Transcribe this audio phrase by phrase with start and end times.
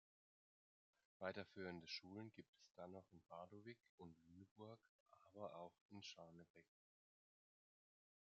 [1.19, 4.79] Weiterführende Schulen gibt es dann in Bardowick und Lüneburg,
[5.11, 6.65] aber auch in Scharnebeck.